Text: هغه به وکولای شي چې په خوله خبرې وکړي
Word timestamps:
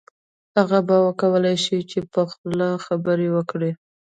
هغه 0.57 0.79
به 0.87 0.95
وکولای 1.07 1.55
شي 1.65 1.77
چې 1.89 1.99
په 2.13 2.21
خوله 2.31 2.69
خبرې 2.85 3.27
وکړي 3.35 3.71